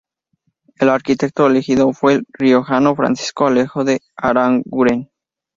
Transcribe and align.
El 0.79 0.89
arquitecto 0.89 1.45
elegido 1.45 1.93
fue 1.93 2.13
el 2.15 2.25
riojano 2.33 2.95
Francisco 2.95 3.45
Alejo 3.45 3.83
de 3.83 4.01
Aranguren. 4.15 5.11